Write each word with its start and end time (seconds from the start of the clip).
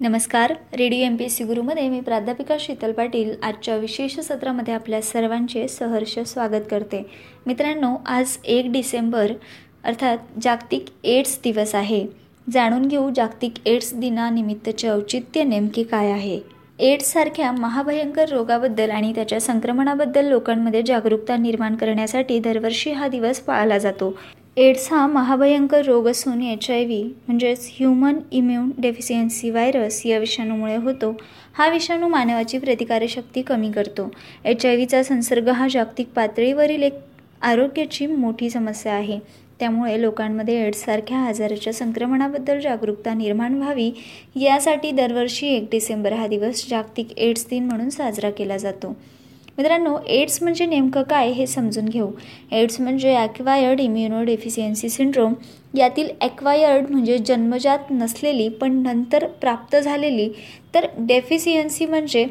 नमस्कार. 0.00 0.52
Radio 0.78 1.04
M 1.04 1.16
P 1.16 1.24
S 1.24 1.36
C 1.36 1.44
गुरुमध्ये 1.44 1.88
मी 1.88 2.00
प्राध्यापिका 2.00 2.56
शीतल 2.60 2.92
पाटील 2.92 3.30
आजच्या 3.42 3.76
विशेष 3.76 4.18
सत्रामध्ये 4.20 4.74
आपल्या 4.74 5.00
सर्वांचे 5.02 5.66
सहर्ष 5.68 6.18
स्वागत 6.18 6.66
करते. 6.70 7.02
मित्रांनो 7.46 7.94
आज 8.06 8.36
एक 8.44 8.70
डिसेंबर 8.72 9.32
अर्थात 9.84 10.18
जागतिक 10.42 10.84
एड्स 11.04 11.38
दिवस 11.44 11.74
आहे. 11.74 12.04
जाणून 12.52 12.88
घेऊ 12.88 13.10
जागतिक 13.16 13.66
एड्स 13.66 13.94
दिनानिमित्तचे 13.94 14.88
औचित्य 14.88 15.44
नेमके 15.44 15.82
काय 15.82 16.10
आहे. 16.10 16.38
एड्ससारख्या 16.78 17.52
महाभयंकर 17.52 18.28
रोगाबद्दल 18.28 18.90
आणि 18.90 19.12
त्याच्या 19.14 19.40
संक्रमणाबद्दल 19.40 20.28
लोकांमध्ये 20.28 20.82
जागरूकता 20.82 21.36
निर्माण 21.36 21.76
करण्यासाठी 21.76 22.38
दरवर्षी 22.38 22.92
हा 22.92 23.08
दिवस 23.08 23.40
पाळला 23.40 23.78
जातो. 23.78 24.14
एड्स 24.56 24.86
हा 24.92 25.06
महाभयंकर 25.06 25.84
रोग 25.84 26.06
असून 26.08 26.42
एच 26.42 26.70
आय 26.70 26.84
व्ही 26.84 27.02
म्हणजेच 27.04 27.68
ह्युमन 27.74 28.18
इम्युन 28.32 28.70
डेफिशियन्सी 28.78 29.48
व्हायरस 29.50 30.00
या 30.06 30.18
विषाणूमुळे 30.18 30.76
होतो. 30.76 31.10
हा 31.54 31.68
विषाणू 31.68 32.08
मानवाची 32.08 32.58
प्रतिकारशक्ती 32.58 33.42
कमी 33.42 33.70
करतो. 33.72 34.08
एच 34.44 34.66
आय 34.66 34.74
व्हीचा 34.74 35.02
संसर्ग 35.02 35.48
हा 35.48 35.66
जागतिक 35.68 36.08
पातळीवरील 36.16 36.82
एक 36.82 36.98
आरोग्याची 37.42 38.06
मोठी 38.06 38.50
समस्या 38.50 38.92
आहे. 38.92 39.18
त्यामुळे 39.60 40.00
लोकांमध्ये 40.02 40.60
एड्ससारख्या 40.66 41.18
आजाराच्या 41.18 41.72
संक्रमणाबद्दल 41.72 42.60
जागरूकता 42.60 43.14
निर्माण 43.14 43.54
व्हावी 43.54 43.90
यासाठी 44.36 44.90
दरवर्षी 44.90 45.46
एक 45.46 45.68
डिसेंबर 45.72 46.12
हा 46.12 46.26
दिवस 46.26 46.66
जागतिक 46.70 47.18
एड्स 47.18 47.46
दिन 47.50 47.66
म्हणून 47.66 47.90
साजरा 47.90 48.30
केला 48.30 48.56
जातो. 48.56 48.96
मित्रांनो 49.58 49.96
एड्स 50.08 50.42
म्हणजे 50.42 50.66
नेमकं 50.66 51.02
काय 51.02 51.30
हे 51.32 51.46
समजून 51.46 51.88
घेऊ. 51.88 52.10
एड्स 52.52 52.80
म्हणजे 52.80 53.14
ॲक्वायर्ड 53.16 53.80
इम्युनो 53.80 54.22
डेफिशियन्सी 54.24 54.88
सिंड्रोम 54.88 55.34
यातील 55.74 56.08
ॲक्वायर्ड 56.20 56.90
म्हणजे 56.90 57.18
जन्मजात 57.18 57.90
नसलेली 57.90 58.48
पण 58.50 58.82
नंतर 58.82 59.26
प्राप्त 59.40 59.76
झालेली. 59.76 60.28
तर 60.74 60.86
डेफिशियन्सी 60.98 61.86
म्हणजे 61.86 62.26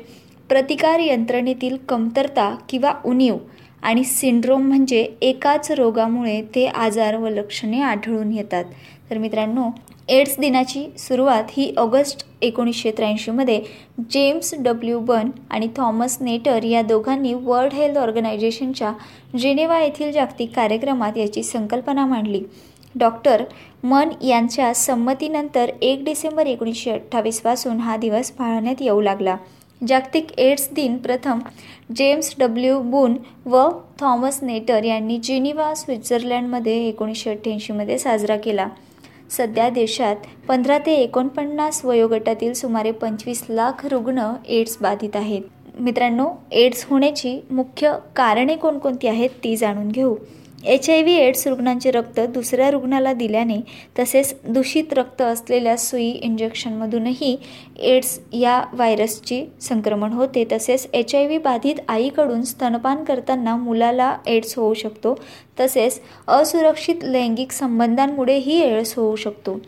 प्रतिकार 0.50 1.00
यंत्रणेतील 1.00 1.78
कमतरता 1.90 2.54
किंवा 2.70 2.94
उणीव 3.06 3.38
आणि 3.84 4.04
सिंड्रोम 4.04 4.68
म्हणजे 4.68 5.06
एकाच 5.22 5.72
रोगामुळे 5.72 6.42
ते 6.56 6.66
आजार 6.66 7.16
व 7.16 7.30
लक्षणे 7.30 7.82
आढळून 7.82 8.32
येतात. 8.32 8.66
तर 9.10 9.18
मित्रांनो 9.18 9.70
एड्स 10.10 10.36
दिनाची 10.40 10.86
सुरुवात 10.98 11.44
ही 11.50 11.74
ऑगस्ट 11.78 12.26
एकोणीसशे 12.42 12.92
त्र्याऐंशीमध्ये 12.92 13.60
जेम्स 14.12 14.54
डब्ल्यू 14.60 15.00
बन 15.00 15.30
आणि 15.50 15.68
थॉमस 15.78 16.18
नेटर 16.22 16.64
या 16.64 16.82
दोघांनी 16.82 17.34
वर्ल्ड 17.34 17.74
हेल्थ 17.74 17.98
ऑर्गनायझेशनच्या 17.98 18.92
जिनेवा 19.40 19.80
येथील 19.80 20.12
जागतिक 20.12 20.52
कार्यक्रमात 20.56 21.18
याची 21.18 21.44
संकल्पना 21.44 22.06
मांडली. 22.06 22.42
डॉक्टर 22.96 23.44
मन 23.84 24.10
यांच्या 24.22 24.74
संमतीनंतर 24.74 25.70
एक 25.82 26.04
डिसेंबर 26.04 26.48
एकोणीसशे 26.48 26.92
अठ्ठावीसपासून 26.92 27.80
हा 27.80 27.98
दिवस 27.98 28.32
पाळण्यात 28.32 28.82
येऊ 28.82 29.02
लागला. 29.02 29.36
जागतिक 29.82 30.28
एड्स 30.40 30.70
दिन 30.74 30.98
प्रथम 30.98 31.40
जेम्स 31.96 32.34
डब्ल्यू 32.40 32.80
बून 32.82 33.18
व 33.46 33.68
थॉमस 34.00 34.40
नेटर 34.44 34.84
यांनी 34.84 35.18
जिनिवा 35.24 35.74
स्वित्झर्लंडमध्ये 35.76 36.78
एकोणीसशे 36.88 37.30
अठ्ठ्याऐंशीमध्ये 37.32 37.98
साजरा 37.98 38.38
केला. 38.38 38.68
सध्या 39.30 39.70
देशात 39.70 40.16
पंधरा 40.48 40.78
ते 40.78 40.94
एकोणपन्नास 40.94 41.86
वयोगटातील 41.86 42.54
सुमारे 42.54 42.92
पंचवीस 42.92 43.44
लाख 43.50 43.86
रुग्ण 43.86 44.34
एड्स 44.48 44.78
बाधित 44.82 45.16
आहेत. 45.16 45.42
मित्रांनो 45.80 46.28
एड्स 46.52 46.86
होण्याची 46.86 47.40
मुख्य 47.52 47.94
कारणे 48.16 48.56
कोणकोणती 48.56 49.08
आहेत 49.08 49.30
ती 49.44 49.56
जाणून 49.56 49.88
घेऊ. 49.88 50.16
एच 50.66 50.90
आय 50.90 51.02
व्ही 51.02 51.16
एड्स 51.18 51.48
रुग्णांचे 51.48 51.92
रक्त 51.92 52.20
दुसऱ्या 52.34 52.70
रुग्णाला 52.72 53.14
दिल्याने 53.14 53.56
तसेच 54.00 54.36
दूषित 54.48 54.94
रक्त 54.94 55.22
असलेल्या 55.22 55.78
सुई 55.78 56.10
इंजेक्शनमधूनही 56.10 57.36
एड्स 57.80 58.20
या 58.34 58.62
व्हायरसची 58.74 59.44
संक्रमण 59.62 60.14
होते. 60.14 60.46
तसेच 60.52 60.88
एच 60.94 61.16
आय 61.16 61.26
व्ही 61.26 61.38
बाधित 61.38 61.76
आईकडून 61.88 62.44
स्तनपान 62.44 63.04
करताना 63.04 63.56
मुलाला 63.56 64.16
एड्स 64.28 64.58
होऊ 64.58 64.74
शकतो. 64.74 65.16
तसेच 65.60 66.00
असुरक्षित 66.28 67.04
लैंगिक 67.04 67.52
संबंधांमुळेही 67.52 68.62
एड्स 68.62 68.96
होऊ 68.98 69.16
शकतो. 69.16 69.60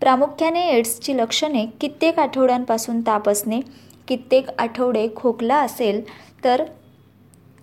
प्रामुख्याने 0.00 0.68
एड्सची 0.68 1.16
लक्षणे 1.16 1.66
कित्येक 1.80 2.18
आठवड्यांपासून 2.18 3.00
ताप 3.00 3.28
असणे 3.28 3.60
कित्येक 4.08 4.46
आठवडे 4.58 5.06
खोकला 5.16 5.56
असेल 5.56 6.00
तर 6.44 6.64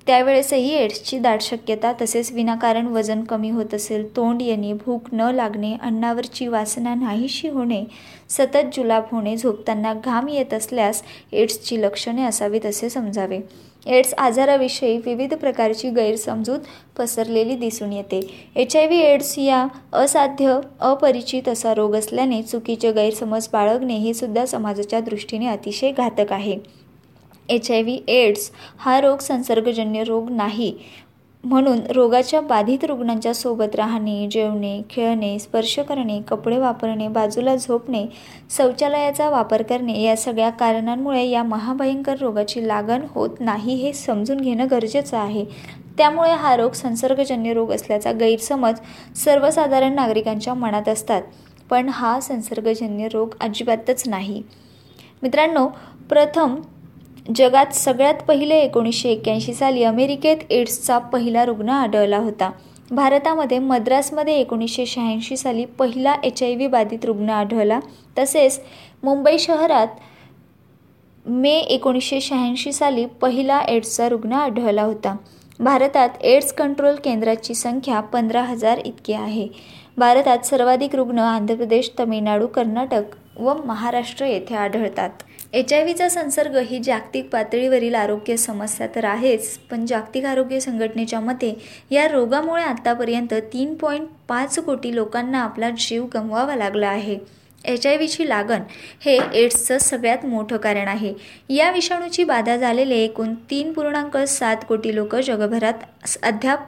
त्यावेळेसही 0.07 0.73
एड्सची 0.73 1.17
दाट 1.19 1.41
शक्यता 1.41 1.91
तसेच 2.01 2.31
विनाकारण 2.31 2.87
वजन 2.87 3.23
कमी 3.23 3.49
होत 3.49 3.73
असेल 3.73 4.05
तोंड 4.15 4.41
येणे 4.41 4.73
भूक 4.73 5.13
न 5.13 5.29
लागणे 5.35 5.75
अन्नावरची 5.81 6.47
वासना 6.47 6.93
नाहीशी 6.95 7.49
होणे 7.49 7.83
सतत 8.29 8.75
जुलाब 8.75 9.03
होणे 9.11 9.35
झोपताना 9.37 9.93
घाम 10.05 10.27
येत 10.27 10.53
असल्यास 10.53 11.03
एड्सची 11.31 11.81
लक्षणे 11.81 12.23
असावीत 12.23 12.65
असे 12.65 12.89
समजावे. 12.89 13.39
एड्स 13.85 14.13
आजाराविषयी 14.13 14.97
विविध 15.05 15.33
प्रकारची 15.33 15.89
गैरसमजूत 15.89 16.59
पसरलेली 16.97 17.55
दिसून 17.55 17.93
येते. 17.93 18.19
एच 18.55 18.75
आय 18.75 18.85
व्ही 18.87 18.99
एड्स 19.03 19.37
या 19.39 19.65
असाध्य 19.93 20.59
अपरिचित 20.79 21.49
असा 21.49 21.73
रोग 21.73 21.95
असल्याने 21.95 22.41
चुकीचे 22.41 22.91
गैरसमज 22.91 23.47
बाळगणे 23.53 23.95
हे 23.95 24.13
सुद्धा 24.13 24.45
समाजाच्या 24.45 24.99
दृष्टीने 24.99 25.47
अतिशय 25.47 25.91
घातक 25.91 26.31
आहे. 26.33 26.57
एच 27.49 27.69
आय 27.71 27.81
व्ही 27.81 28.01
एड्स 28.09 28.51
हा 28.77 28.97
रोग 28.99 29.19
संसर्गजन्य 29.19 30.03
रोग 30.03 30.29
नाही. 30.31 30.73
म्हणून 31.43 31.79
रोगाच्या 31.89 32.39
बाधित 32.41 32.83
रुग्णांच्या 32.83 33.33
सोबत 33.33 33.75
राहणे 33.75 34.27
जेवणे 34.31 34.81
खेळणे 34.89 35.37
स्पर्श 35.39 35.77
करणे 35.79 36.19
कपडे 36.21 36.57
वापरणे 36.57 37.07
बाजूला 37.07 37.55
झोपणे 37.55 38.05
शौचालयाचा 38.57 39.29
वापर 39.29 39.61
करणे 39.61 40.01
या 40.01 40.15
सगळ्या 40.17 40.49
कारणांमुळे 40.49 41.25
या 41.25 41.43
महाभयंकर 41.43 42.17
रोगाची 42.17 42.67
लागण 42.67 43.05
होत 43.09 43.39
नाही 43.39 43.75
हे 43.75 43.93
समजून 43.93 44.41
घेणं 44.41 44.67
गरजेचं 44.71 45.17
आहे. 45.17 45.45
त्यामुळे 45.97 46.31
हा 46.31 46.55
रोग 46.55 46.71
संसर्गजन्य 46.71 47.53
रोग 47.53 47.71
असल्याचा 47.71 48.11
गैरसमज 48.11 48.79
सर्वसाधारण 49.15 49.93
नागरिकांच्या 49.93 50.53
मनात 50.53 50.89
असतात. 50.89 51.21
पण 51.69 51.89
हा 51.89 52.19
संसर्गजन्य 52.19 53.07
रोग 53.07 53.35
अजिबातच 53.39 54.07
नाही. 54.07 54.41
मित्रांनो 55.23 55.67
प्रथम 56.09 56.55
जगात 57.25 57.73
सगळ्यात 57.73 58.21
पहिले 58.27 58.55
एकोणीसशे 58.55 59.09
एक्क्याऐंशी 59.09 59.53
साली 59.53 59.83
अमेरिकेत 59.83 60.37
एड्सचा 60.49 60.97
पहिला 60.97 61.45
रुग्ण 61.45 61.69
आढळला 61.69 62.17
होता. 62.17 62.49
भारतामध्ये 62.91 63.59
मद्रासमध्ये 63.59 64.35
एकोणीसशे 64.35 64.85
शहाऐंशी 64.85 65.37
साली 65.37 65.65
पहिला 65.79 66.15
एच 66.23 66.41
आय 66.43 66.55
व्ही 66.55 66.67
बाधित 66.67 67.05
रुग्ण 67.05 67.29
आढळला. 67.29 67.79
तसेच 68.17 68.59
मुंबई 69.03 69.37
शहरात 69.39 69.87
मे 71.25 71.53
एकोणीसशे 71.59 72.21
शहाऐंशी 72.21 72.71
साली 72.71 73.05
पहिला 73.05 73.61
एड्सचा 73.61 74.09
रुग्ण 74.09 74.33
आढळला 74.33 74.83
होता. 74.83 75.15
भारतात 75.59 76.09
एड्स 76.21 76.53
कंट्रोल 76.53 76.95
केंद्राची 76.95 77.53
संख्या 77.53 77.99
पंधरा 78.01 78.41
हजार 78.41 78.79
इतकी 78.85 79.13
आहे. 79.13 79.47
भारतात 79.97 80.45
सर्वाधिक 80.45 80.95
रुग्ण 80.95 81.19
आंध्र 81.19 81.55
प्रदेश 81.55 81.91
तमिळनाडू 81.99 82.47
कर्नाटक 82.47 83.39
व 83.39 83.53
महाराष्ट्र 83.65 84.25
येथे 84.25 84.55
आढळतात. 84.55 85.09
एच 85.53 85.71
आय 85.73 85.81
व्हीचा 85.83 86.07
संसर्ग 86.09 86.55
ही 86.57 86.79
जागतिक 86.79 87.27
पातळीवरील 87.29 87.95
आरोग्य 87.95 88.35
समस्या 88.37 88.87
तर 88.95 89.05
आहेच 89.05 89.57
पण 89.71 89.85
जागतिक 89.85 90.25
आरोग्य 90.25 90.59
संघटनेच्या 90.59 91.19
मते 91.19 91.53
या 91.91 92.07
रोगामुळे 92.07 92.61
आत्तापर्यंत 92.63 93.33
तीन 93.53 93.73
पॉईंट 93.75 94.07
पाच 94.27 94.59
कोटी 94.59 94.95
लोकांना 94.95 95.39
आपला 95.39 95.69
जीव 95.69 96.05
गमवावा 96.13 96.55
लागला 96.55 96.87
आहे. 96.87 97.17
एच 97.65 97.87
आय 97.87 97.95
व्हीची 97.95 98.27
लागण 98.29 98.61
हे 99.05 99.17
एड्सचं 99.33 99.77
सगळ्यात 99.77 100.25
मोठं 100.25 100.57
कारण 100.57 100.87
आहे. 100.87 101.13
या 101.49 101.71
विषाणूची 101.71 102.23
बाधा 102.23 102.57
झालेले 102.57 102.95
एकूण 102.95 103.33
तीन 103.49 103.73
पूर्णांक 103.73 104.17
सात 104.17 104.65
कोटी 104.69 104.95
लोक 104.95 105.15
जगभरात 105.15 106.17
अद्याप 106.23 106.65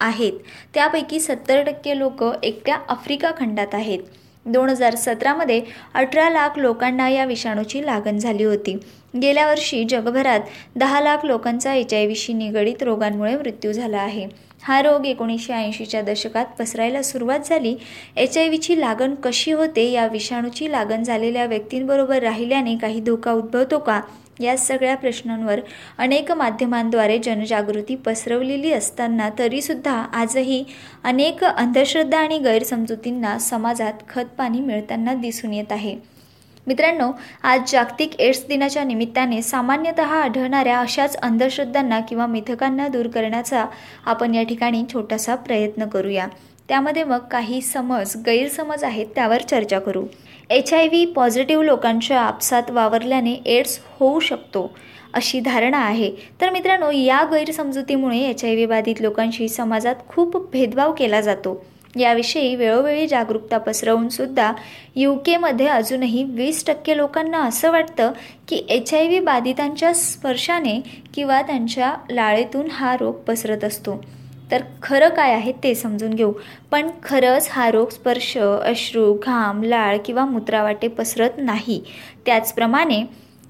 आहेत. 0.00 0.32
त्यापैकी 0.74 1.20
सत्तर 1.20 1.62
टक्के 1.62 1.98
लोक 1.98 2.24
एकट्या 2.42 2.78
आफ्रिका 2.88 3.30
खंडात 3.38 3.74
आहेत. 3.74 3.98
दोन 4.46 4.68
हजार 4.68 4.94
सतरामध्ये 4.94 5.60
अठरा 5.94 6.28
लाख 6.30 6.58
लोकांना 6.58 7.08
या 7.08 7.24
विषाणूची 7.24 7.86
लागण 7.86 8.18
झाली 8.18 8.44
होती. 8.44 8.76
गेल्या 9.22 9.46
वर्षी 9.46 9.84
जगभरात 9.84 10.40
दहा 10.76 11.00
लाख 11.00 11.24
लोकांचा 11.24 11.74
एच 11.74 11.94
आय 11.94 12.04
व्हीशी 12.04 12.32
निगडीत 12.32 12.82
रोगांमुळे 12.82 13.36
मृत्यू 13.36 13.72
झाला 13.72 13.98
आहे. 13.98 14.26
हा 14.62 14.80
रोग 14.82 15.06
एकोणीसशे 15.06 15.52
ऐंशीच्या 15.52 16.00
दशकात 16.02 16.46
पसरायला 16.58 17.02
सुरुवात 17.02 17.48
झाली. 17.48 17.74
एच 18.16 18.38
आय 18.38 18.48
व्हीची 18.48 18.80
लागण 18.80 19.14
कशी 19.14 19.52
होते? 19.52 19.90
या 19.90 20.06
विषाणूची 20.06 20.70
लागण 20.72 21.02
झालेल्या 21.02 21.44
व्यक्तींबरोबर 21.44 22.22
राहिल्याने 22.22 22.76
काही 22.76 23.00
धोका 23.00 23.32
उद्भवतो 23.32 23.78
का? 23.78 24.00
या 24.40 24.56
सगळ्या 24.56 24.96
प्रश्नांवर 24.96 25.60
अनेक 25.98 26.32
माध्यमांद्वारे 26.32 27.18
जनजागृती 27.18 27.96
पसरवलेली 27.96 28.72
असताना 28.72 29.28
तरीसुद्धा 29.38 29.92
आजही 29.92 30.64
अनेक 31.04 31.44
अंधश्रद्धा 31.44 32.18
आणि 32.18 32.38
गैरसमजुतींना 32.38 33.38
समाजात 33.38 33.92
खतपाणी 34.08 34.60
मिळताना 34.60 35.14
दिसून 35.14 35.52
येत 35.52 35.72
आहे. 35.72 35.96
मित्रांनो 36.66 37.10
आज 37.42 37.70
जागतिक 37.72 38.20
एड्स 38.20 38.44
दिनाच्या 38.48 38.84
निमित्ताने 38.84 39.42
सामान्यतः 39.42 40.06
आढळणाऱ्या 40.06 40.78
अशाच 40.78 41.16
अंधश्रद्धांना 41.16 42.00
किंवा 42.00 42.26
मिथकांना 42.26 42.88
दूर 42.88 43.08
करण्याचा 43.08 43.64
आपण 44.06 44.34
या 44.34 44.42
ठिकाणी 44.42 44.82
छोटासा 44.92 45.34
प्रयत्न 45.34 45.88
करूया. 45.88 46.26
त्यामध्ये 46.68 47.04
मग 47.04 47.18
काही 47.18 47.60
समज 47.60 48.16
गैरसमज 48.26 48.84
आहेत 48.84 49.06
त्यावर 49.14 49.40
चर्चा 49.40 49.78
करू. 49.78 50.04
एच 50.50 50.72
आय 50.74 50.86
व्ही 50.88 51.04
पॉझिटिव्ह 51.06 51.64
लोकांच्या 51.64 52.20
आपसात 52.20 52.70
वावरल्याने 52.70 53.32
एड्स 53.46 53.78
होऊ 53.98 54.20
शकतो 54.20 54.70
अशी 55.14 55.40
धारणा 55.40 55.78
आहे. 55.78 56.10
तर 56.40 56.50
मित्रांनो 56.50 56.90
या 56.90 57.22
गैरसमजुतीमुळे 57.32 58.18
एच 58.20 58.44
आय 58.44 58.54
व्ही 58.54 58.66
बाधित 58.66 59.00
लोकांशी 59.00 59.48
समाजात 59.48 59.94
खूप 60.08 60.36
भेदभाव 60.52 60.92
केला 60.92 61.20
जातो. 61.20 61.60
याविषयी 61.96 62.54
वेळोवेळी 62.56 63.06
जागरूकता 63.06 63.58
पसरवून 63.58 64.08
सुद्धा 64.08 64.52
यू 64.96 65.14
केमध्ये 65.26 65.66
अजूनही 65.68 66.22
वीस 66.24 66.64
टक्के 66.66 66.96
लोकांना 66.96 67.42
असं 67.44 67.70
वाटतं 67.70 68.12
की 68.48 68.62
एच 68.68 68.94
आय 68.94 69.06
व्ही 69.06 69.18
बाधितांच्या 69.20 69.92
स्पर्शाने 69.94 70.80
किंवा 71.14 71.40
त्यांच्या 71.42 71.94
लाळेतून 72.10 72.70
हा 72.70 72.96
रोग 72.96 73.14
पसरत 73.28 73.64
असतो. 73.64 74.00
तर 74.50 74.62
खरं 74.82 75.08
काय 75.08 75.32
आहे 75.32 75.52
ते 75.52 75.74
समजून 75.74 76.14
घेऊ. 76.14 76.32
पण 76.70 76.88
खरंच 77.02 77.48
हा 77.52 77.70
रोग 77.70 77.88
स्पर्श 77.88 78.38
अश्रू 78.38 79.12
घाम 79.14 79.62
लाळ 79.62 79.96
किंवा 80.04 80.24
मूत्रावाटे 80.24 80.88
पसरत 80.88 81.30
नाही. 81.38 81.80
त्याचप्रमाणे 82.26 83.02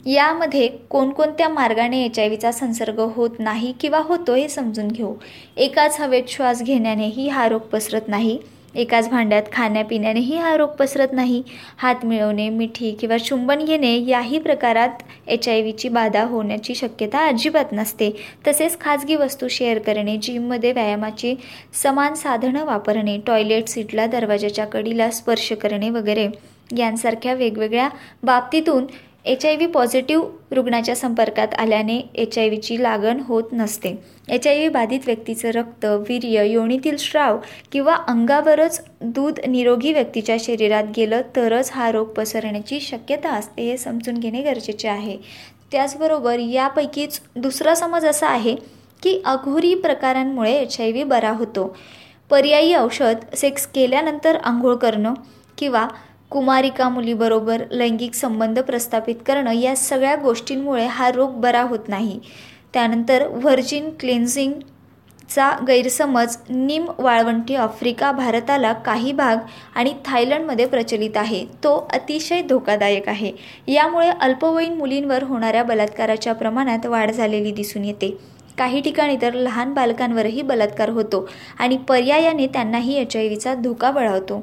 यामध्ये 0.07 0.69
कोणकोणत्या 0.91 1.49
मार्गाने 1.49 2.05
एच 2.05 2.19
आय 2.19 2.27
व्हीचा 2.27 2.53
संसर्ग 2.53 3.01
होत 3.01 3.31
नाही 3.39 3.73
किंवा 3.81 3.99
होतो 3.99 4.35
हे 4.35 4.49
समजून 4.49 4.89
घेऊ. 4.89 5.15
एकाच 5.57 6.01
हवेत 6.01 6.23
श्वास 6.29 6.63
घेण्यानेही 6.63 7.29
हा 7.29 7.49
रोग 7.49 7.61
पसरत 7.61 8.09
नाही. 8.09 8.39
एकाच 8.75 9.09
भांड्यात 9.11 9.43
खाण्यापिण्यानेही 9.53 10.37
हा 10.37 10.57
रोग 10.57 10.69
पसरत 10.71 11.13
नाही. 11.13 11.43
हात 11.77 12.05
मिळवणे 12.05 12.49
मिठी 12.49 12.91
किंवा 12.91 13.19
चुंबन 13.19 13.65
घेणे 13.65 13.95
याही 13.99 14.39
प्रकारात 14.39 15.03
एच 15.27 15.49
आय 15.49 15.61
व्हीची 15.61 15.89
बाधा 15.89 16.25
होण्याची 16.25 16.75
शक्यता 16.75 17.27
अजिबात 17.29 17.73
नसते. 17.73 18.11
तसेच 18.47 18.79
खाजगी 18.81 19.17
वस्तू 19.17 19.49
शेअर 19.49 19.79
करणे 19.79 20.17
जिममध्ये 20.17 20.73
व्यायामाची 20.73 21.35
समान 21.83 22.15
साधनं 22.15 22.65
वापरणे 22.65 23.19
टॉयलेट 23.27 23.69
सीटला 23.69 24.07
दरवाजाच्या 24.07 24.67
कडीला 24.67 25.11
स्पर्श 25.11 25.53
करणे 25.53 25.91
वगैरे 25.91 26.29
यांसारख्या 26.77 27.35
वेगवेगळ्या 27.35 27.89
बाबतीतून 28.23 28.85
एच 29.25 29.45
आय 29.47 29.55
व्ही 29.57 29.67
पॉझिटिव्ह 29.67 30.55
रुग्णाच्या 30.55 30.95
संपर्कात 30.97 31.55
आल्याने 31.59 31.97
एच 32.15 32.39
आय 32.39 32.49
व्हीची 32.49 32.83
लागण 32.83 33.21
होत 33.21 33.53
नसते. 33.53 33.95
एच 34.29 34.47
आय 34.47 34.57
व्ही 34.57 34.69
बाधित 34.69 35.01
व्यक्तीचं 35.07 35.51
रक्त 35.51 35.85
वीर्य 36.09 36.47
योनीतील 36.47 36.97
श्राव 36.99 37.39
किंवा 37.73 37.95
अंगावरच 38.09 38.81
दूध 39.03 39.41
निरोगी 39.49 39.93
व्यक्तीच्या 39.93 40.37
शरीरात 40.41 40.85
गेलं 40.97 41.21
तरच 41.37 41.71
हा 41.73 41.91
रोग 41.93 42.07
पसरण्याची 42.07 42.81
शक्यता 42.81 43.31
असते 43.31 43.63
हे 43.63 43.77
समजून 43.79 44.19
घेणे 44.19 44.43
गरजेचे 44.43 44.89
आहे. 44.89 45.17
त्याचबरोबर 45.73 46.39
यापैकीच 46.39 47.21
दुसरा 47.37 47.75
समज 47.75 48.05
असा 48.05 48.29
आहे 48.29 48.55
की 49.03 49.21
अघोरी 49.25 49.75
प्रकारांमुळे 49.75 50.53
एच 50.53 50.81
आय 50.81 50.91
व्ही 50.91 51.05
बरा 51.05 51.31
होतो. 51.31 51.77
पर्यायी 52.31 52.75
औषध 52.75 53.35
सेक्स 53.37 53.67
केल्यानंतर 53.67 54.37
आंघोळ 54.37 54.75
करणं 54.75 55.15
किंवा 55.59 55.87
कुमारिका 56.31 56.89
मुलीबरोबर 56.89 57.63
लैंगिक 57.73 58.15
संबंध 58.15 58.59
प्रस्थापित 58.59 59.15
करणं 59.27 59.53
या 59.53 59.75
सगळ्या 59.77 60.15
गोष्टींमुळे 60.17 60.85
हा 60.87 61.11
रोग 61.13 61.41
बरा 61.41 61.63
होत 61.63 61.89
नाही. 61.89 62.19
त्यानंतर 62.75 63.27
व्हर्जिन 63.27 63.89
क्लेन्झिंगचा 64.01 65.51
गैरसमज 65.69 66.37
निम 66.49 66.87
वाळवंटी 66.99 67.55
आफ्रिका 67.55 68.13
भारताला 68.13 68.73
काही 68.85 69.13
भाग 69.13 69.39
आणि 69.75 69.95
थायलंडमध्ये 70.05 70.67
प्रचलित 70.67 71.17
आहे. 71.17 71.45
तो 71.65 71.75
अतिशय 71.93 72.43
धोकादायक 72.43 73.09
आहे. 73.09 73.33
यामुळे 73.69 74.09
अल्पवयीन 74.11 74.75
मुलींवर 74.75 75.23
होणाऱ्या 75.23 75.63
बलात्काराच्या 75.63 76.33
प्रमाणात 76.35 76.87
वाढ 76.87 77.11
झालेली 77.11 77.53
दिसून 77.53 77.85
येते. 77.85 78.17
काही 78.59 78.81
ठिकाणी 78.81 79.17
तर 79.23 79.35
लहान 79.35 79.73
बालकांवरही 79.75 80.43
बलात्कार 80.43 80.89
होतो 80.89 81.27
आणि 81.59 81.77
पर्यायाने 81.89 82.47
त्यांनाही 82.47 82.97
एच 82.97 83.17
आय 83.17 83.27
व्हीचा 83.27 83.55
धोका 83.55 83.91
बळावतो 83.91 84.43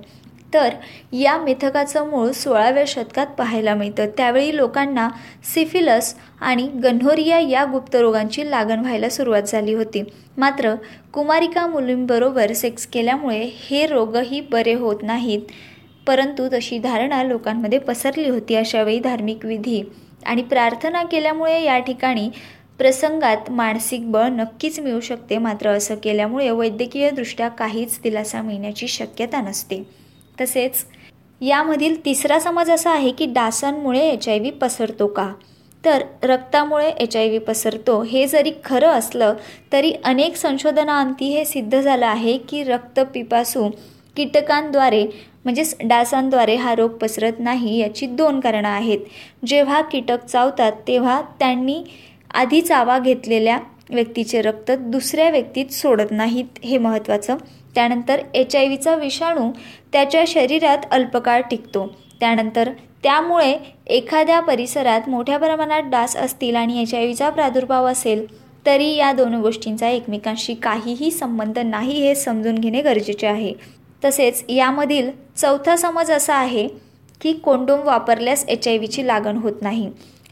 तर 0.53 0.69
या 1.13 1.37
मिथकाचं 1.37 2.09
मूळ 2.09 2.31
सोळाव्या 2.31 2.83
शतकात 2.87 3.27
पाहायला 3.27 3.75
मिळतं. 3.75 4.05
त्यावेळी 4.17 4.55
लोकांना 4.57 5.09
सिफिलस 5.53 6.15
आणि 6.41 6.67
गन्होरिया 6.83 7.39
या 7.39 7.65
गुप्तरोगांची 7.65 8.49
लागण 8.51 8.79
व्हायला 8.79 9.09
सुरुवात 9.09 9.43
झाली 9.43 9.73
होती. 9.73 10.03
मात्र 10.37 10.75
कुमारिका 11.13 11.67
मुलींबरोबर 11.67 12.53
सेक्स 12.53 12.85
केल्यामुळे 12.87 13.49
हे 13.69 13.85
रोगही 13.85 14.41
बरे 14.41 14.73
होत 14.73 15.03
नाहीत. 15.03 15.41
परंतु 16.07 16.47
तशी 16.53 16.79
धारणा 16.79 17.23
लोकांमध्ये 17.23 17.79
पसरली 17.79 18.29
होती 18.29 18.55
अशावेळी 18.55 18.99
धार्मिक 18.99 19.45
विधी 19.45 19.83
आणि 20.25 20.41
प्रार्थना 20.41 21.03
केल्यामुळे 21.03 21.63
या 21.63 21.79
ठिकाणी 21.79 22.29
प्रसंगात 22.77 23.49
मानसिक 23.49 24.11
बळ 24.11 24.27
नक्कीच 24.27 24.79
मिळू 24.79 24.99
शकते. 24.99 25.37
मात्र 25.37 25.69
असं 25.69 25.95
केल्यामुळे 25.95 26.49
वैद्यकीयदृष्ट्या 26.49 27.47
काहीच 27.47 27.99
दिलासा 28.03 28.41
मिळण्याची 28.41 28.87
शक्यता 28.87 29.41
नसते. 29.41 30.06
तसेच 30.41 30.85
यामधील 31.41 32.05
तिसरा 32.05 32.39
समज 32.39 32.69
असा 32.71 32.91
आहे 32.91 33.11
की 33.11 33.25
डासांमुळे 33.25 33.99
एच 33.99 34.27
आय 34.29 34.39
व्ही 34.39 34.51
पसरतो 34.51 35.07
का? 35.07 35.31
तर 35.83 36.03
रक्तामुळे 36.23 36.89
एच 36.89 37.15
आय 37.17 37.27
व्ही 37.27 37.39
पसरतो. 37.39 38.01
हे 38.03 38.25
जरी 38.27 38.51
खरं 38.65 38.89
असलं 38.89 39.33
तरी 39.73 39.91
अनेक 40.03 40.35
संशोधनाअंती 40.35 41.29
हे 41.33 41.45
सिद्ध 41.45 41.79
झालं 41.81 42.05
आहे 42.05 42.37
की 42.37 42.63
रक्तपिपासू 42.63 43.69
कीटकांद्वारे 44.15 45.03
म्हणजेच 45.43 45.75
डासांद्वारे 45.83 46.55
हा 46.55 46.75
रोग 46.75 46.91
पसरत 46.91 47.39
नाही 47.39 47.77
याची 47.77 48.05
दोन 48.07 48.39
कारणं 48.39 48.67
आहेत. 48.67 48.99
जेव्हा 49.45 49.81
कीटक 49.81 50.25
चावतात 50.25 50.71
तेव्हा 50.87 51.21
त्यांनी 51.39 51.83
आधी 52.33 52.61
चावा 52.61 52.97
घेतलेल्या 52.99 53.59
व्यक्तीचे 53.89 54.41
रक्त 54.41 54.71
दुसऱ्या 54.71 55.29
व्यक्तीत 55.29 55.71
सोडत 55.71 56.11
नाहीत 56.11 56.59
हे 56.63 56.77
महत्त्वाचं 56.77 57.37
त्यानंतर 57.77 58.19
एच 58.33 58.55
आय 58.55 58.65
व्हीचा 58.65 58.93
विषाणू 58.95 59.49
त्याच्या 59.93 60.23
शरीरात 60.27 60.85
अल्पकाळ 60.91 61.41
टिकतो. 61.49 61.85
त्यानंतर 62.19 62.69
त्यामुळे 63.03 63.53
एखाद्या 63.87 64.39
परिसरात 64.39 65.09
मोठ्या 65.09 65.37
प्रमाणात 65.37 65.89
डास 65.91 66.15
असतील 66.15 66.55
आणि 66.55 66.81
एच 66.81 66.93
आय 66.93 67.03
व्हीचा 67.03 67.29
प्रादुर्भाव 67.29 67.85
असेल 67.87 68.25
तरी 68.65 68.89
या 68.95 69.11
दोन 69.13 69.35
गोष्टींचा 69.41 69.89
एकमेकांशी 69.89 70.53
काहीही 70.53 71.11
संबंध 71.11 71.59
नाही 71.59 72.01
हे 72.01 72.15
समजून 72.15 72.55
घेणे 72.55 72.81
गरजेचे 72.81 73.27
आहे. 73.27 73.53
तसेच 74.05 74.43
यामधील 74.49 75.11
चौथा 75.37 75.75
समज 75.75 76.11
असा 76.11 76.35
आहे 76.35 76.67
की 77.21 77.33
कोंडोम 77.33 77.85
वापरल्यास 77.85 78.45
एच 78.47 78.67
आय 78.67 78.77
व्हीची 78.77 79.07
लागण 79.07 79.37
होत 79.37 79.61
नाही. 79.61 79.89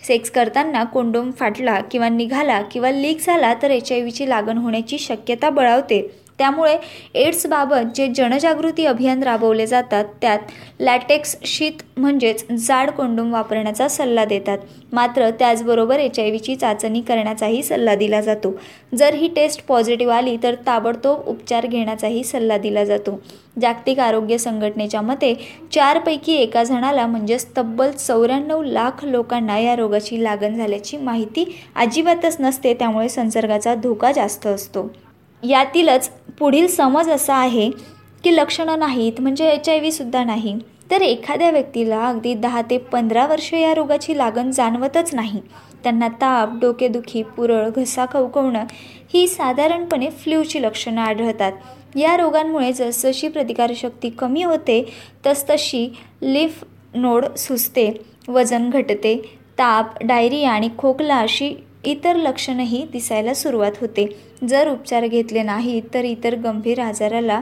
सेक्स 0.07 0.31
करताना 0.31 0.83
कोंडोम 0.83 1.31
फाटला 1.31 1.80
किंवा 1.81 2.09
निघाला 2.09 2.62
किंवा 2.62 2.92
लीक 2.92 3.25
झाला 3.25 3.53
तर 3.62 3.71
एच 3.71 3.92
आय 3.92 4.00
व्हीची 4.00 4.30
लागण 4.30 4.57
होण्याची 4.57 4.97
शक्यता 5.00 5.50
बळावते. 5.50 6.07
त्यामुळे 6.40 6.78
एड्सबाबत 7.16 7.96
जे 7.96 8.08
जनजागृती 8.08 8.86
अभियान 8.86 9.24
राबवले 9.24 9.66
जातात 9.68 10.06
त्यात 10.22 10.40
लॅटेक्स 10.80 11.36
शीत 11.46 11.84
म्हणजेच 11.98 12.46
जाड 12.58 12.90
कोंडूम 12.90 13.32
वापरण्याचा 13.34 13.88
सल्ला 13.88 14.26
देतात. 14.26 14.58
मात्र 14.94 15.30
त्याचबरोबर 15.40 16.00
एच 16.00 16.19
आय 16.19 16.30
व्हीची 16.30 16.56
चाचणी 16.56 17.02
करण्याचाही 17.02 17.62
सल्ला 17.64 17.95
दिला 17.95 18.21
जातो. 18.21 18.54
जर 18.95 19.14
ही 19.14 19.28
टेस्ट 19.36 19.66
पॉझिटिव्ह 19.68 20.14
आली 20.14 20.36
तर 20.44 20.56
ताबडतोब 20.68 21.28
उपचार 21.28 21.66
घेण्याचाही 21.66 22.24
सल्ला 22.24 22.57
दिला 22.57 22.83
जातो. 22.83 23.19
जागतिक 23.62 24.00
आरोग्य 24.00 24.38
संघटनेच्या 24.38 25.02
मते 25.02 25.33
चारपैकी 25.74 26.36
एका 26.36 26.64
जणाला 26.64 27.06
म्हणजेच 27.07 27.48
तब्बल 27.57 27.92
चौऱ्याण्णव 27.92 28.62
लाख 28.64 29.04
लोकांना 29.06 29.57
या 29.59 29.76
रोगाची 29.76 30.24
लागण 30.24 30.56
झाल्याची 30.56 30.98
माहिती 30.98 31.45
अजिबातच 31.76 32.38
नसते 32.40 32.74
त्यामुळे 32.74 33.09
संसर्गाचा 33.09 33.76
धोका 33.76 34.12
जास्त 34.12 34.48
असतो. 34.48 34.88
यातीलच 35.44 36.09
पुढील 36.39 36.68
समज 36.68 37.09
असा 37.09 37.35
आहे 37.35 37.69
की 38.23 38.35
लक्षणं 38.35 38.80
नाहीत 38.80 39.21
म्हणजे 39.21 39.49
एच 39.49 39.69
आय 39.69 39.80
व्हीसुद्धा 39.80 40.23
नाही. 40.23 40.57
तर 40.92 41.01
एखाद्या 41.01 41.49
व्यक्तीला 41.51 42.06
अगदी 42.07 42.33
दहा 42.33 42.61
ते 42.61 42.77
पंधरा 42.92 43.25
वर्ष 43.27 43.54
या 43.54 43.73
रोगाची 43.75 44.18
लागण 44.18 44.51
जाणवतच 44.51 45.13
नाही. 45.15 45.39
त्यांना 45.83 46.07
ताप 46.21 46.49
डोकेदुखी 46.61 47.23
पुरळ 47.37 47.69
घसा 47.69 48.06
खवकवणं 48.13 48.63
ही 49.13 49.27
साधारणपणे 49.27 50.09
फ्ल्यूची 50.09 50.61
लक्षणं 50.61 51.01
आढळतात. 51.01 51.51
या 51.95 52.15
रोगांमुळे 52.18 52.71
जसजशी 52.73 53.27
प्रतिकारशक्ती 53.27 54.09
कमी 54.09 54.44
होते 54.44 54.83
तसतशी 55.25 55.87
लिफ 56.21 56.63
नोड 56.94 57.25
सुजते 57.37 57.92
वजन 58.27 58.69
घटते 58.69 59.15
ताप 59.59 60.04
डायरिया 60.04 60.51
आणि 60.51 60.69
खोकला 60.77 61.15
अशी 61.15 61.54
इतर 61.85 62.15
लक्षणंही 62.15 62.85
दिसायला 62.92 63.33
सुरुवात 63.33 63.71
होते. 63.81 64.07
जर 64.49 64.69
उपचार 64.69 65.07
घेतले 65.07 65.44
नाही 65.44 65.80
तर 65.94 66.04
इतर 66.04 66.35
गंभीर 66.35 66.80
आजाराला 66.80 67.42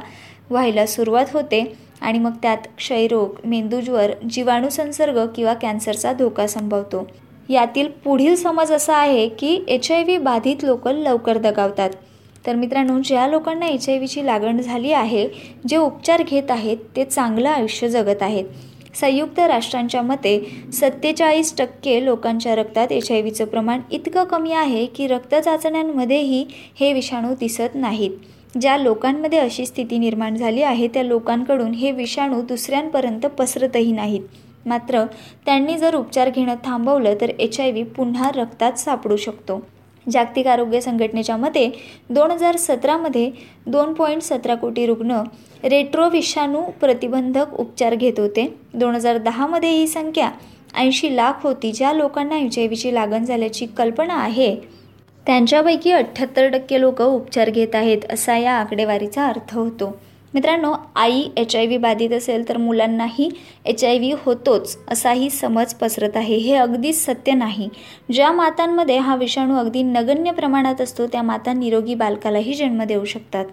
व्हायला 0.50 0.86
सुरुवात 0.86 1.26
होते 1.34 1.64
आणि 2.02 2.20
मग 2.20 2.32
त्यात 2.42 2.68
क्षयरोग 2.78 3.40
मेंदूज्वर 3.46 4.12
जीवाणू 4.30 4.70
संसर्ग 4.70 5.26
किंवा 5.36 5.54
कॅन्सरचा 5.54 6.14
धोका 6.14 6.48
संभवतो. 6.48 7.08
यातील 7.50 7.88
पुढील 8.04 8.36
समज 8.36 8.72
असा 8.72 8.96
आहे 8.96 9.28
की 9.30 9.64
एच 9.68 9.92
आय 9.92 10.04
व्ही 10.04 10.18
बाधित 10.18 10.64
लोक 10.64 10.88
लवकर 10.88 11.38
दगावतात. 11.38 11.90
तर 12.48 12.56
मित्रांनो 12.56 13.00
ज्या 13.00 13.28
लोकांना 13.28 13.68
एच 13.68 13.88
आय 13.90 13.96
व्हीची 13.96 14.26
लागण 14.26 14.60
झाली 14.62 14.92
आहे 14.92 15.28
जे 15.68 15.78
उपचार 15.78 16.24
घेत 16.24 16.52
आहेत 16.52 16.78
ते 16.96 17.04
चांगलं 17.06 17.50
आयुष्य 17.50 17.88
जगत 17.90 18.22
आहेत. 18.22 18.46
संयुक्त 18.96 19.40
राष्ट्रांच्या 19.40 20.02
मते 20.02 20.38
सत्तेचाळीस 20.74 21.56
टक्के 21.58 22.04
लोकांच्या 22.06 22.56
रक्तात 22.56 22.92
एच 22.92 23.12
आय 23.12 23.22
व्हीचं 23.22 23.46
प्रमाण 23.46 23.82
इतकं 23.92 24.24
कमी 24.24 24.52
आहे 24.52 24.86
की 24.86 25.08
रक्त 25.08 25.36
चाचण्यांमध्येही 25.36 26.46
हे 26.80 26.94
विषाणू 26.94 27.34
दिसत 27.40 27.76
नाहीत. 27.76 28.12
ज्या 28.62 28.78
लोकांमध्ये 28.78 29.40
अशी 29.40 29.66
स्थिती 29.66 29.98
निर्माण 29.98 30.36
झाली 30.36 30.62
आहे 30.62 30.88
त्या 30.88 31.04
लोकांकडून 31.04 31.74
हे 31.74 31.92
विषाणू 31.92 32.42
दुसऱ्यांपर्यंत 32.42 33.26
पसरतही 33.38 33.92
नाहीत. 33.92 34.22
मात्र 34.66 35.04
त्यांनी 35.46 35.78
जर 35.78 35.96
उपचार 35.96 36.30
घेणं 36.30 36.56
थांबवलं 36.66 37.16
तर 37.22 37.30
एच 37.30 37.60
आय 37.60 37.72
व्ही 37.72 37.84
पुन्हा 37.84 38.32
रक्तात 38.36 38.74
सापडू 38.74 39.16
शकतो. 39.16 39.60
जागतिक 40.12 40.48
आरोग्य 40.48 40.82
संघटनेच्या 40.82 41.38
मते 41.38 41.68
दोन 42.10 42.32
हजार 42.32 42.56
सतरामध्ये 42.58 43.30
दोन 43.68 43.94
पॉईंट 43.94 44.22
सतरा 44.22 44.56
कोटी 44.56 44.86
रुग्ण 44.86 45.22
रेट्रो 45.64 46.10
विषाणू 46.10 46.62
प्रतिबंधक 46.82 47.54
उपचार 47.60 47.96
घेत 47.96 48.20
होते. 48.20 48.48
दोन 48.74 48.96
हजार 48.96 49.18
दहामध्ये 49.18 49.70
ही 49.70 49.88
संख्या 49.88 50.30
ऐंशी 50.76 51.16
लाख 51.16 51.44
होती 51.44 51.72
ज्या 51.72 51.94
लोकांना 51.94 52.38
एच 52.38 52.58
आय 52.60 52.68
व्हीची 52.68 52.94
लागण 52.94 53.26
झाल्याची 53.26 53.66
कल्पना 53.78 54.14
आहे. 54.14 54.56
त्यांच्यापैकी 55.26 55.92
अठ्ठ्याहत्तर 55.92 56.48
टक्के 56.50 56.80
लोक 56.82 57.02
उपचार 57.02 57.50
घेत 57.50 57.76
आहेत 57.76 58.12
असा 58.12 58.38
या 58.38 58.54
आकडेवारीचा 58.54 59.28
अर्थ 59.28 59.54
होतो. 59.56 59.96
मित्रांनो 60.34 60.74
आई 60.96 61.22
एच 61.38 61.56
आय 61.56 61.66
व्ही 61.66 61.78
बाधित 61.78 62.12
असेल 62.14 62.48
तर 62.50 62.58
मुलांनाही 62.58 63.30
एच 63.66 63.84
आय 63.84 63.98
व्ही 63.98 64.12
होतोच 64.26 64.78
असाही 64.92 65.30
समज 65.30 65.74
पसरत 65.74 66.16
आहे. 66.16 66.36
हे 66.36 66.56
अगदीच 66.56 67.04
सत्य 67.06 67.34
नाही. 67.34 67.70
ज्या 68.14 68.32
मातांमध्ये 68.32 68.98
हा 68.98 69.16
विषाणू 69.16 69.58
अगदी 69.58 69.84
नगण्य 69.84 70.32
प्रमाणात 70.32 70.82
असतो 70.82 71.08
त्या 71.08 71.22
माता 71.22 71.54
निरोगी 71.54 71.96
बालकालाही 71.96 72.54
जन्म 72.54 72.84
देऊ 72.84 73.06
शकतात. 73.06 73.46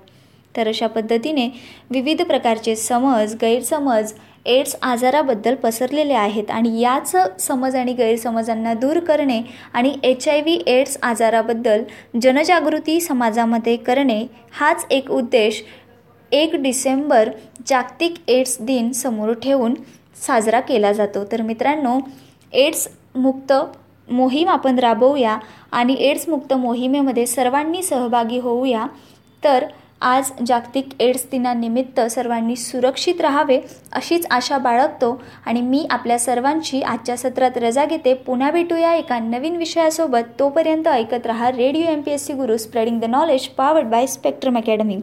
तर 0.55 0.69
अशा 0.69 0.87
पद्धतीने 0.87 1.49
विविध 1.91 2.23
प्रकारचे 2.23 2.75
समज 2.77 3.35
गैरसमज 3.41 4.13
एड्स 4.47 4.75
आजाराबद्दल 4.83 5.55
पसरलेले 5.55 6.15
आहेत 6.15 6.51
आणि 6.51 6.81
याच 6.81 7.15
समज 7.41 7.75
आणि 7.77 7.93
गैरसमजांना 7.93 8.73
दूर 8.75 8.99
करणे 8.99 9.41
आणि 9.75 9.93
एच 10.03 10.29
आय 10.29 10.41
व्ही 10.41 10.59
एड्स 10.67 10.97
आजाराबद्दल 11.03 11.83
जनजागृती 12.23 13.01
समाजामध्ये 13.01 13.77
करणे 13.77 14.25
हाच 14.53 14.87
एक 14.91 15.11
उद्देश 15.11 15.63
एक 16.33 16.55
डिसेंबर 16.55 17.31
जागतिक 17.67 18.15
एड्स 18.29 18.57
दिन 18.61 18.91
समोर 18.93 19.33
ठेवून 19.33 19.75
साजरा 20.27 20.61
केला 20.61 20.93
जातो. 20.93 21.25
तर 21.33 21.43
मित्रांनो 21.43 21.99
एड्स 22.53 22.89
मुक्त 23.15 23.53
मोहीम 24.09 24.49
आपण 24.49 24.79
राबवूया 24.79 25.39
आणि 25.73 25.97
एड्स 25.99 26.29
मुक्त 26.29 26.55
मोहिमेमध्ये 26.55 27.27
सर्वांनी 27.27 27.83
सहभागी 27.83 28.39
होऊया. 28.39 28.87
तर 29.43 29.65
आज 30.01 30.31
जागतिक 30.47 30.89
एड्स 31.01 31.25
दिनानिमित्त 31.33 32.01
सर्वांनी 32.11 32.55
सुरक्षित 32.57 33.21
राहावे 33.21 33.59
अशीच 33.93 34.27
आशा 34.31 34.59
बाळगतो 34.59 35.21
आणि 35.47 35.61
मी 35.61 35.85
आपल्या 35.91 36.19
सर्वांची 36.19 36.81
आजच्या 36.83 37.17
सत्रात 37.17 37.59
रजा 37.59 37.85
घेते. 37.85 38.15
पुन्हा 38.15 38.51
भेटूया 38.51 38.95
एका 38.95 39.19
नवीन 39.19 39.57
विषयासोबत. 39.57 40.39
तोपर्यंत 40.39 40.89
ऐकत 40.89 41.27
रहा 41.27 41.51
radio 41.51 41.91
M 41.91 42.01
P 42.01 42.11
S 42.11 42.27
C 42.27 42.33
Guru 42.33 42.57
spreading 42.57 43.01
the 43.01 43.05
knowledge 43.05 43.49
powered 43.49 43.87
by 43.87 44.07
Spectrum 44.07 44.59
Academy 44.59 44.99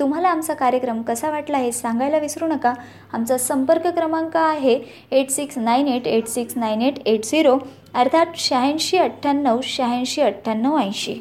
तुम्हाला 0.00 0.28
आमचा 0.28 0.54
कार्यक्रम 0.54 1.02
कसा 1.02 1.30
वाटला 1.30 1.58
हे 1.58 1.72
सांगायला 1.72 2.18
विसरू 2.18 2.46
नका. 2.46 2.72
आमचा 3.12 3.38
संपर्क 3.38 3.86
क्रमांक 3.86 4.36
आहे 4.36 4.78
eight 5.10 5.30
six 5.30 5.58
nine 5.58 5.88
eight 5.88 6.06
eight 6.06 6.26
six 6.26 6.56
nine 6.56 6.82
eight 6.82 6.98
eight 7.06 7.24
zero 7.24 7.58
अर्थात 7.94 8.36
शहाऐंशी 8.36 8.98
अठ्ठ्याण्णव 8.98 9.60
शहाऐंशी 9.62 10.22
अठ्ठ्याण्णव 10.22 10.78
ऐंशी. 10.78 11.14